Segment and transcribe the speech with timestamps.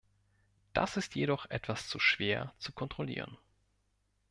[0.73, 3.37] Das ist jedoch etwas zu schwer zu kontrollieren.